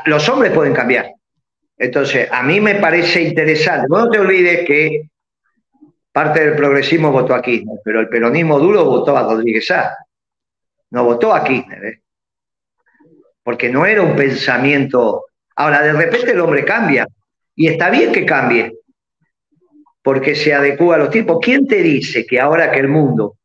[0.06, 1.12] los hombres pueden cambiar.
[1.78, 3.88] Entonces, a mí me parece interesante.
[3.90, 5.10] no te olvides que
[6.12, 9.96] parte del progresismo votó a Kirchner, pero el peronismo duro votó a Rodríguez Sá.
[10.92, 12.02] No votó a Kirchner, ¿eh?
[13.44, 15.26] porque no era un pensamiento.
[15.56, 17.08] Ahora, de repente el hombre cambia,
[17.56, 18.74] y está bien que cambie,
[20.04, 21.40] porque se adecua a los tiempos.
[21.42, 23.38] ¿Quién te dice que ahora que el mundo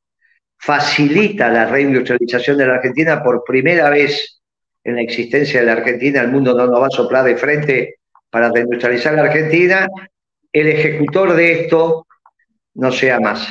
[0.59, 4.43] facilita la reindustrialización de la Argentina por primera vez
[4.85, 7.97] en la existencia de la Argentina, el mundo no nos va a soplar de frente
[8.31, 9.89] para reindustrializar la Argentina,
[10.53, 12.07] el ejecutor de esto
[12.75, 13.49] no sea más.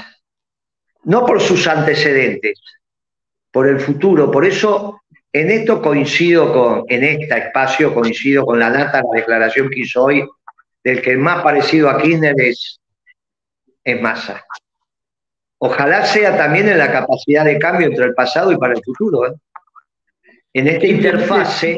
[1.04, 2.60] No por sus antecedentes,
[3.54, 4.32] por el futuro.
[4.32, 9.70] Por eso, en esto coincido con, en este espacio coincido con la nata, la declaración
[9.70, 10.28] que hizo hoy,
[10.84, 12.82] del que más parecido a Kirchner es,
[13.84, 14.44] es Massa.
[15.60, 19.28] Ojalá sea también en la capacidad de cambio entre el pasado y para el futuro.
[19.28, 19.36] ¿eh?
[20.52, 21.78] En esta interfase.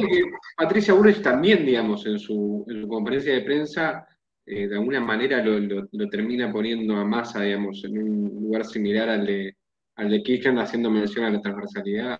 [0.57, 4.07] Patricia Bullrich también, digamos, en su, conferencia de prensa,
[4.45, 9.25] eh, de alguna manera lo, termina poniendo a masa, digamos, en un lugar similar al
[9.25, 9.55] de,
[9.95, 12.19] al de Kirchner, haciendo mención a la transversalidad.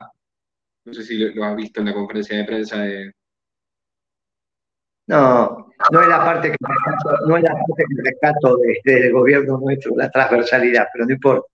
[0.86, 3.12] No sé si lo, has visto en la conferencia de prensa de.
[5.08, 9.60] No, no es la parte que rescato, no es la parte que rescato del gobierno
[9.60, 11.48] nuestro, la transversalidad, pero no importa.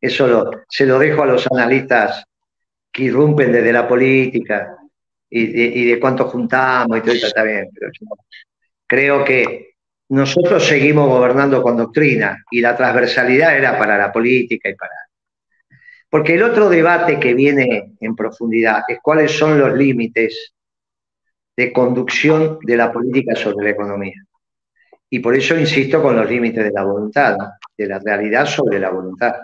[0.00, 2.24] Eso se lo dejo a los analistas
[2.92, 4.76] que irrumpen desde la política
[5.34, 7.90] y de, cuánto juntamos y todo eso está bien, pero
[8.86, 9.76] creo que
[10.10, 14.92] nosotros seguimos gobernando con doctrina y la transversalidad era para la política y para...
[16.12, 20.52] Porque el otro debate que viene en profundidad es cuáles son los límites
[21.56, 24.22] de conducción de la política sobre la economía.
[25.08, 27.38] Y por eso insisto con los límites de la voluntad,
[27.78, 29.36] de la realidad sobre la voluntad.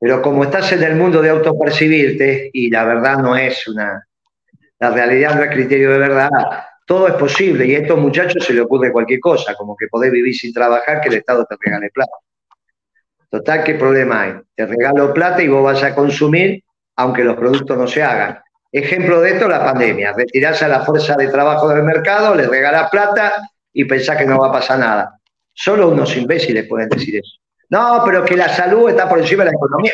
[0.00, 4.08] Pero como estás en el mundo de autopercibirte, y la verdad no es una,
[4.80, 6.30] la realidad no es criterio de verdad,
[6.84, 10.10] todo es posible y a estos muchachos se le ocurre cualquier cosa, como que podés
[10.10, 12.16] vivir sin trabajar, que el Estado te regale plata.
[13.30, 14.34] Total, ¿qué problema hay?
[14.54, 16.62] Te regalo plata y vos vas a consumir
[16.98, 18.40] aunque los productos no se hagan.
[18.72, 20.12] Ejemplo de esto, la pandemia.
[20.14, 23.34] Retirás a la fuerza de trabajo del mercado, le regalás plata
[23.72, 25.18] y pensás que no va a pasar nada.
[25.52, 27.38] Solo unos imbéciles pueden decir eso.
[27.70, 29.92] No, pero que la salud está por encima de la economía.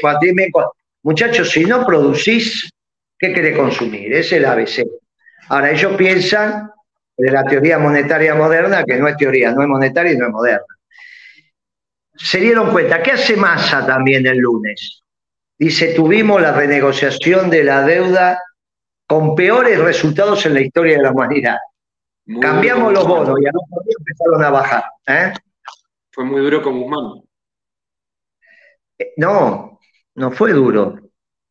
[1.02, 2.70] Muchachos, si no producís,
[3.18, 4.12] ¿qué querés consumir?
[4.14, 4.86] Es el ABC.
[5.50, 6.70] Ahora, ellos piensan
[7.18, 10.32] de la teoría monetaria moderna, que no es teoría, no es monetaria y no es
[10.32, 10.73] moderna.
[12.16, 15.02] Se dieron cuenta, ¿qué hace Massa también el lunes?
[15.58, 18.40] Dice, tuvimos la renegociación de la deuda
[19.06, 21.56] con peores resultados en la historia de la humanidad.
[22.40, 24.84] Cambiamos los bonos y a los días empezaron a bajar.
[25.06, 25.32] ¿eh?
[26.10, 27.22] Fue muy duro con Guzmán.
[28.98, 29.78] Eh, no,
[30.14, 30.98] no fue duro.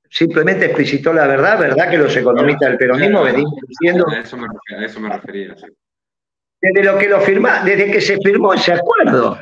[0.10, 4.06] Simplemente explicitó la verdad, verdad que los economistas del peronismo venían diciendo.
[4.10, 4.38] A eso
[5.00, 5.56] me, refería,
[6.62, 9.40] Desde lo que lo firma, desde que se firmó ese acuerdo.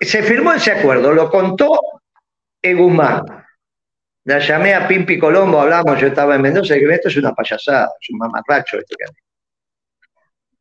[0.00, 1.78] Se firmó ese acuerdo, lo contó
[2.62, 3.24] en Guzmán.
[4.24, 7.34] La llamé a Pimpi Colombo, hablamos, yo estaba en Mendoza, y que esto es una
[7.34, 9.06] payasada, es un mamarracho esto que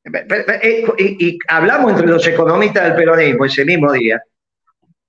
[0.09, 4.23] eh, y, y, hablamos entre los economistas del peronismo ese mismo día,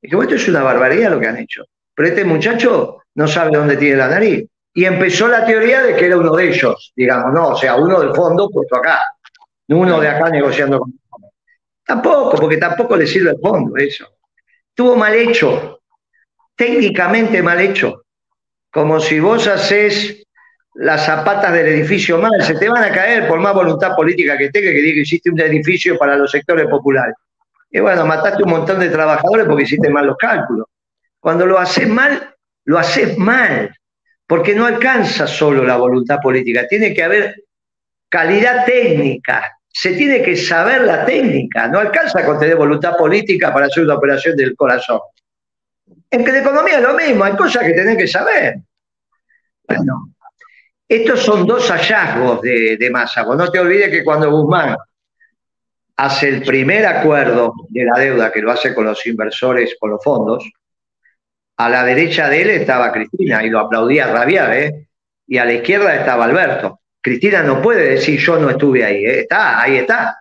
[0.03, 1.65] y esto es una barbaridad lo que han hecho.
[1.95, 4.47] Pero este muchacho no sabe dónde tiene la nariz.
[4.75, 8.01] Y empezó la teoría de que era uno de ellos, digamos, no, o sea, uno
[8.01, 9.01] del fondo puesto acá,
[9.69, 10.93] no uno de acá negociando con
[11.85, 14.18] Tampoco, porque tampoco le sirve el fondo eso.
[14.79, 15.81] Estuvo mal hecho,
[16.55, 18.05] técnicamente mal hecho.
[18.71, 20.23] Como si vos haces
[20.75, 24.51] las zapatas del edificio mal, se te van a caer por más voluntad política que
[24.51, 27.17] tenga que diga que hiciste un edificio para los sectores populares.
[27.73, 30.69] Y bueno, mataste un montón de trabajadores porque hiciste mal los cálculos.
[31.19, 32.37] Cuando lo haces mal,
[32.67, 33.75] lo haces mal,
[34.29, 37.35] porque no alcanza solo la voluntad política, tiene que haber
[38.09, 43.67] calidad técnica, se tiene que saber la técnica, no alcanza con tener voluntad política para
[43.67, 45.01] hacer una operación del corazón.
[46.11, 48.57] En que economía es lo mismo, hay cosas que tenés que saber.
[49.67, 50.15] Bueno,
[50.89, 53.23] estos son dos hallazgos de, de Massa.
[53.23, 54.77] no te olvides que cuando Guzmán
[55.97, 60.03] hace el primer acuerdo de la deuda, que lo hace con los inversores, con los
[60.03, 60.49] fondos,
[61.59, 64.89] a la derecha de él estaba Cristina y lo aplaudía rabiar, ¿eh?
[65.27, 66.81] Y a la izquierda estaba Alberto.
[67.01, 69.21] Cristina no puede decir yo no estuve ahí, ¿eh?
[69.21, 70.19] está, ahí está.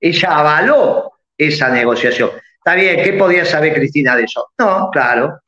[0.00, 2.30] Ella avaló esa negociación.
[2.56, 4.50] Está bien, ¿qué podía saber Cristina de eso?
[4.58, 5.40] No, claro.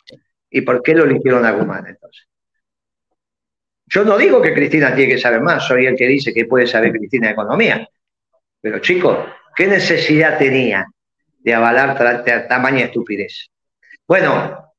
[0.50, 2.26] ¿Y por qué lo eligieron a Guzmán entonces?
[3.86, 6.66] Yo no digo que Cristina tiene que saber más, soy el que dice que puede
[6.66, 7.88] saber Cristina de economía.
[8.60, 10.86] Pero chicos, ¿qué necesidad tenía
[11.38, 13.48] de avalar tamaña estupidez?
[14.06, 14.72] Bueno,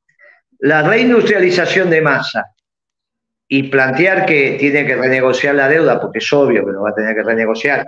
[0.58, 2.55] la reindustrialización de masa
[3.48, 6.94] y plantear que tiene que renegociar la deuda, porque es obvio que lo va a
[6.94, 7.86] tener que renegociar,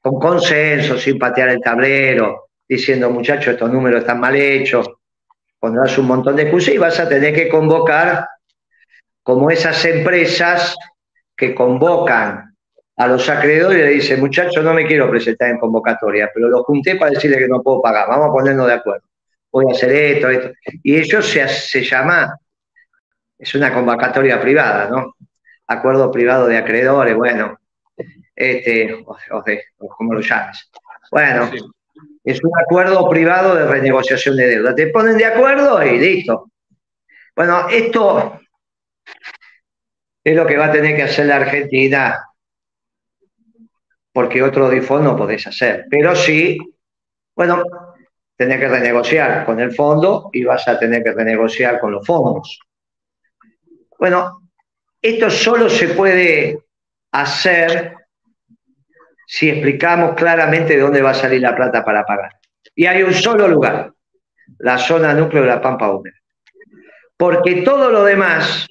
[0.00, 4.90] con consenso, sin patear el tablero, diciendo, muchachos, estos números están mal hechos,
[5.58, 8.26] pondrás un montón de excusas y vas a tener que convocar
[9.22, 10.76] como esas empresas
[11.36, 12.54] que convocan
[12.96, 16.62] a los acreedores y le dicen, muchachos, no me quiero presentar en convocatoria, pero lo
[16.64, 19.04] junté para decirle que no puedo pagar, vamos a ponernos de acuerdo,
[19.52, 20.50] voy a hacer esto, esto.
[20.82, 22.38] Y eso se, se llama,
[23.38, 25.16] es una convocatoria privada, ¿no?
[25.66, 27.58] Acuerdo privado de acreedores, bueno,
[28.34, 30.70] este, o, de, como lo llames.
[31.10, 31.50] Bueno,
[32.24, 34.74] es un acuerdo privado de renegociación de deuda.
[34.74, 36.50] Te ponen de acuerdo y listo.
[37.34, 38.40] Bueno, esto
[40.24, 42.24] es lo que va a tener que hacer la Argentina,
[44.12, 45.86] porque otro default no podés hacer.
[45.90, 46.58] Pero sí,
[47.34, 47.62] bueno,
[48.36, 52.60] tenés que renegociar con el fondo y vas a tener que renegociar con los fondos.
[53.98, 54.50] Bueno,
[55.00, 56.58] esto solo se puede
[57.12, 57.94] hacer
[59.26, 62.30] si explicamos claramente de dónde va a salir la plata para pagar.
[62.74, 63.92] Y hay un solo lugar,
[64.58, 66.16] la zona núcleo de la Pampa Húmeda.
[67.16, 68.66] Porque todo lo demás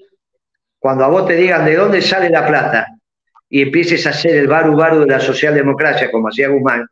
[0.86, 2.88] cuando a vos te digan de dónde sale la plata
[3.50, 6.86] y empieces a hacer el baru baru de la socialdemocracia, como hacía Guzmán,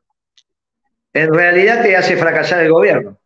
[1.13, 3.19] en realidad te hace fracasar el gobierno.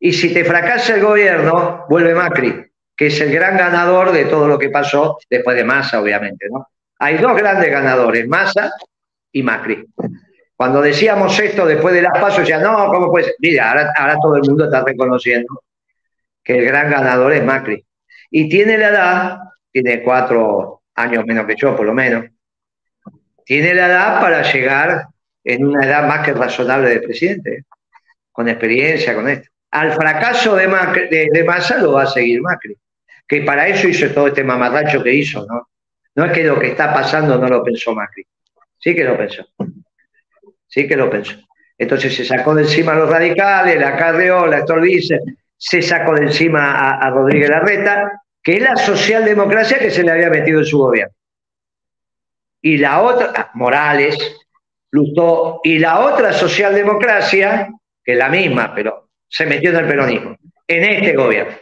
[0.00, 2.67] Y si te fracasa el gobierno, vuelve Macri,
[2.98, 6.48] que es el gran ganador de todo lo que pasó después de Massa, obviamente.
[6.50, 6.66] ¿no?
[6.98, 8.72] Hay dos grandes ganadores, Massa
[9.30, 9.86] y Macri.
[10.56, 13.34] Cuando decíamos esto después de las pasos, ya no, ¿cómo puede ser?
[13.38, 15.62] Mira, ahora, ahora todo el mundo está reconociendo
[16.42, 17.86] que el gran ganador es Macri.
[18.32, 19.38] Y tiene la edad,
[19.70, 22.24] tiene cuatro años menos que yo, por lo menos,
[23.44, 25.06] tiene la edad para llegar
[25.44, 27.64] en una edad más que razonable de presidente,
[28.32, 29.48] con experiencia, con esto.
[29.70, 30.66] Al fracaso de,
[31.32, 32.76] de, Massa lo va a seguir Macri,
[33.28, 35.68] que para eso hizo todo este mamarracho que hizo, ¿no?
[36.14, 38.26] No es que lo que está pasando no lo pensó Macri,
[38.78, 39.46] sí que lo pensó,
[40.66, 41.36] sí que lo pensó.
[41.76, 45.20] Entonces se sacó de encima a los radicales, la carreó, la Stolbizer,
[45.56, 50.30] se sacó de encima a, Rodríguez Larreta, que es la socialdemocracia que se le había
[50.30, 51.14] metido en su gobierno.
[52.60, 54.16] Y la otra, ah, Morales,
[54.90, 57.68] Lutó, y la otra socialdemocracia,
[58.02, 60.36] que es la misma, pero se metió en el peronismo,
[60.66, 61.54] en este gobierno,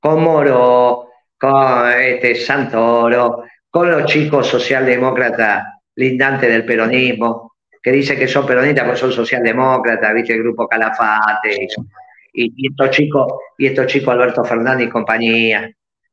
[0.00, 5.64] con Moro, con este Santoro, con los chicos socialdemócratas
[5.96, 11.68] lindantes del peronismo, que dicen que son peronistas, porque son socialdemócratas, viste el grupo Calafate,
[12.32, 15.70] y, estos chicos, y estos chicos Alberto Fernández y compañía.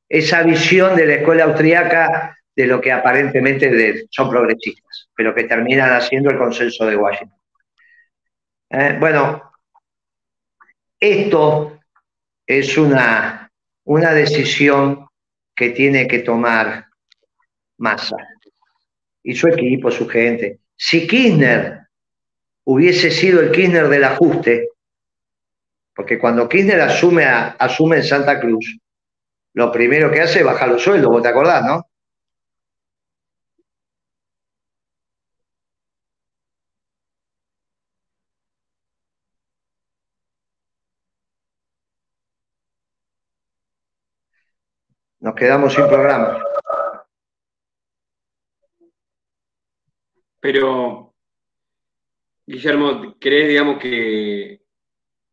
[0.07, 5.91] Esa visión de la escuela austriaca de lo que aparentemente son progresistas, pero que terminan
[5.91, 7.39] haciendo el consenso de Washington.
[8.69, 9.51] Eh, bueno,
[10.99, 11.79] esto
[12.45, 13.42] es una,
[13.85, 15.07] una decisión
[15.55, 16.87] que tiene que tomar
[17.77, 18.15] Massa
[19.23, 20.59] y su equipo, su gente.
[20.75, 21.87] Si Kirchner
[22.65, 24.69] hubiese sido el Kirchner del ajuste,
[25.95, 28.77] porque cuando Kirchner asume, asume en Santa Cruz,
[29.53, 31.87] lo primero que hace es bajar los sueldos, vos te acordás, ¿no?
[45.23, 46.37] Nos quedamos sin programa.
[50.41, 51.13] Pero,
[52.45, 54.59] Guillermo, ¿crees, digamos, que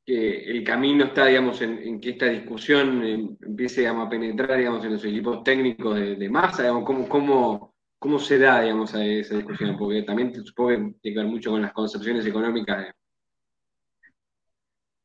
[0.07, 5.05] el camino está, digamos, en, que esta discusión em, empiece a penetrar, digamos, en los
[5.05, 10.05] equipos técnicos de, masa, digamos, cómo, cómo, cómo se da, digamos, a esa discusión, porque
[10.05, 12.95] también supongo que tiene que ver mucho con las concepciones económicas.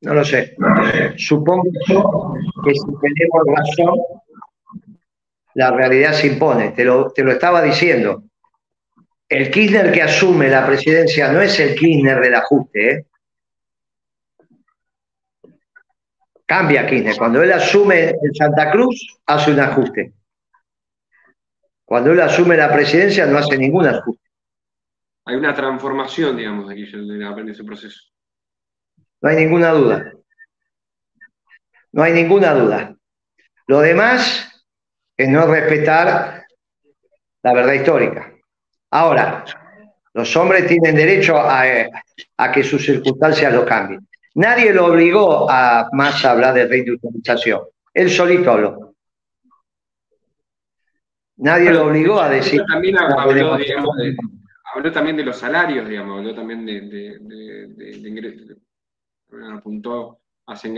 [0.01, 0.55] No lo sé.
[1.17, 1.63] Supongo
[2.63, 3.99] que si tenemos razón,
[5.56, 6.72] la realidad se impone.
[6.72, 8.24] Te lo, te lo estaba diciendo.
[9.28, 13.06] El Kirchner que asume la presidencia no es el Kirchner del ajuste, ¿eh?
[16.45, 17.18] Cambia Kirchner.
[17.18, 20.14] Cuando él asume en Santa Cruz, hace un ajuste.
[21.84, 24.24] Cuando él asume la presidencia, no hace ningún ajuste.
[25.26, 27.99] Hay una transformación, digamos, aquí en ese proceso.
[29.22, 30.14] No hay ninguna duda.
[31.91, 32.95] No hay ninguna duda.
[33.66, 34.55] Lo demás
[35.18, 36.45] es no respetar
[37.43, 38.34] la verdad histórica.
[38.91, 39.45] Ahora,
[40.13, 41.63] los hombres tienen derecho a,
[42.38, 44.07] a que sus circunstancias lo cambien.
[44.36, 47.61] Nadie lo obligó a más hablar de reindustrialización.
[47.93, 48.95] Él solito habló.
[51.38, 52.61] Nadie lo obligó a decir.
[52.68, 54.16] También habló, digamos, de,
[54.74, 56.82] habló también de los salarios, digamos, habló también de,
[57.22, 58.57] de, ingresos.
[59.53, 60.72] Apuntó hacia,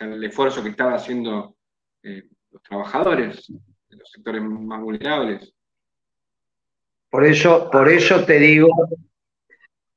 [0.00, 1.56] el esfuerzo que estaban haciendo
[2.02, 2.24] eh,
[2.54, 3.52] los trabajadores
[3.88, 5.52] de los sectores más vulnerables.
[7.10, 8.68] Por eso, por eso te digo,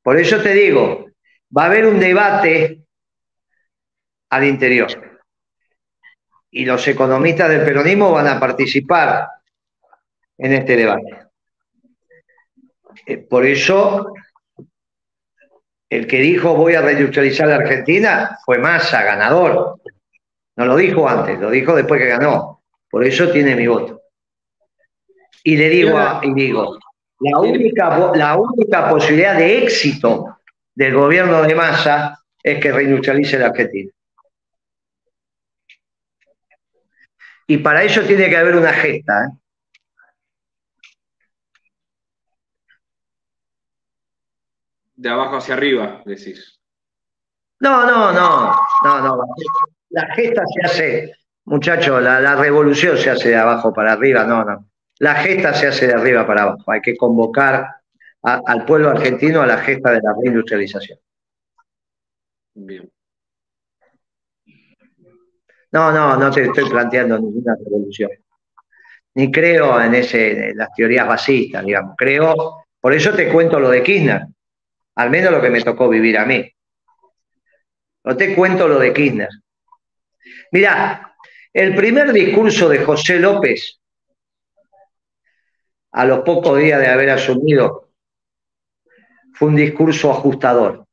[0.01, 1.05] por eso te digo,
[1.55, 2.82] va a haber un debate
[4.30, 4.88] al interior.
[6.49, 9.28] Y los economistas del peronismo van a participar
[10.39, 11.28] en este debate.
[13.05, 14.14] Eh, por eso,
[15.89, 19.80] el que dijo voy a reindustrializar la Argentina fue Massa, ganador.
[20.58, 22.64] No lo dijo antes, lo dijo después que ganó.
[22.89, 24.01] Por eso tiene mi voto.
[25.43, 26.78] Y le digo, y digo,
[27.20, 30.39] la única, la única posibilidad de éxito
[30.76, 33.91] del gobierno de Massa es que reindustrialice la Argentina.
[37.47, 39.26] Y para eso tiene que haber una gesta.
[39.26, 39.38] ¿eh?
[44.97, 46.60] de abajo hacia arriba, decís.
[47.60, 49.24] No, no, no, no, no.
[49.90, 51.12] La gesta se hace,
[51.46, 54.70] muchachos, la, revolución se hace de abajo para arriba, no, no.
[55.00, 56.72] La gesta se hace de arriba para abajo.
[56.72, 57.68] Hay que convocar
[58.22, 61.00] al pueblo argentino a la gesta de la reindustrialización.
[62.56, 62.92] Bien.
[65.72, 68.10] No, no, no te estoy planteando ninguna revolución.
[69.14, 71.96] Ni creo en, ese, en las teorías basistas, digamos.
[71.98, 74.28] Creo, por eso te cuento lo de Kirchner
[74.98, 76.52] al menos lo que me tocó vivir a mí.
[78.04, 79.30] No te cuento lo de Kirchner.
[80.52, 81.16] Mira,
[81.54, 83.80] el primer discurso de José López,
[85.91, 87.89] a los pocos días de haber asumido,
[89.34, 90.86] fue un discurso ajustador.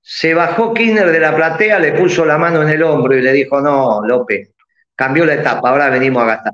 [0.00, 3.32] Se bajó Kirchner de la platea, le puso la mano en el hombro y le
[3.32, 4.50] dijo, no, López,
[4.94, 6.52] cambió la etapa, ahora venimos a gastar.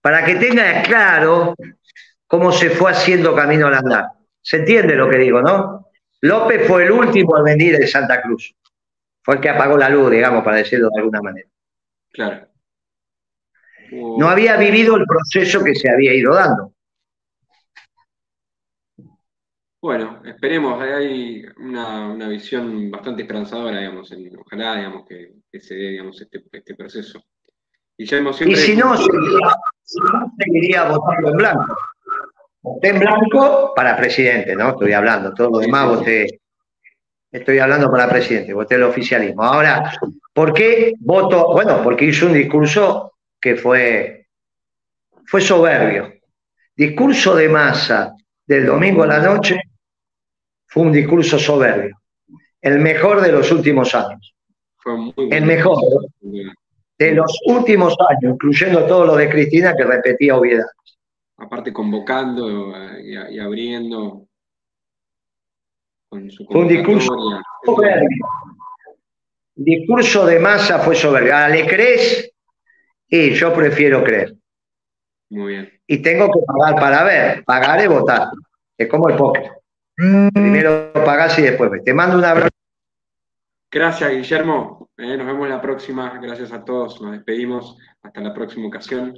[0.00, 1.54] Para que tenga claro
[2.26, 4.06] cómo se fue haciendo camino al andar.
[4.40, 5.88] ¿Se entiende lo que digo, no?
[6.22, 8.54] López fue el último al venir de Santa Cruz.
[9.30, 11.48] Fue el que apagó la luz, digamos, para decirlo de alguna manera.
[12.10, 12.48] Claro.
[13.92, 16.72] No había vivido el proceso que se había ido dando.
[19.80, 24.12] Bueno, esperemos, hay una, visión bastante esperanzadora, digamos,
[24.44, 27.22] ojalá, digamos, que, se dé, digamos, este, este proceso.
[27.98, 28.96] Ya y si no, seguiría, si no,
[30.40, 31.76] seguiría votando en blanco.
[32.62, 34.70] Voté en blanco para presidente, ¿no?
[34.70, 36.39] Estoy hablando, todo lo demás voté.
[37.30, 39.42] Estoy hablando para presidente, voté el oficialismo.
[39.44, 39.92] Ahora,
[40.32, 41.52] ¿por qué voto?
[41.52, 44.26] Bueno, porque hizo un discurso que fue,
[45.26, 46.12] fue soberbio.
[46.74, 48.14] Discurso de masa
[48.46, 49.60] del domingo a la noche
[50.66, 51.96] fue un discurso soberbio.
[52.60, 54.34] El mejor de los últimos años.
[55.30, 55.78] el mejor
[56.98, 60.66] de los últimos años, incluyendo todo lo de Cristina que repetía obviedad
[61.40, 64.26] aparte convocando y, abriendo
[66.10, 67.14] con su Fue un discurso
[67.64, 68.26] soberbio.
[69.54, 71.32] discurso de masa fue soberbio.
[71.48, 72.32] ¿Le crees?
[73.08, 74.34] Y yo prefiero creer.
[75.30, 75.70] Muy bien.
[75.86, 77.44] Y tengo que pagar para ver.
[77.44, 78.28] Pagar y votar.
[78.76, 79.50] Es como el póker.
[79.94, 81.84] Primero pagás y después ves.
[81.84, 82.48] Te mando un abrazo.
[83.70, 84.88] Gracias, Guillermo.
[84.96, 86.18] Eh, nos vemos la próxima.
[86.20, 87.00] Gracias a todos.
[87.00, 87.76] Nos despedimos.
[88.02, 89.14] Hasta la próxima ocasión.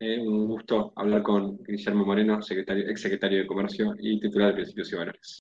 [0.00, 4.54] Eh, un gusto hablar con Guillermo Moreno, secretario, ex secretario de Comercio y titular de
[4.54, 5.36] Principios y Valores.